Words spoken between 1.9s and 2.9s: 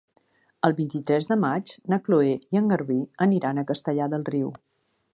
na Cloè i en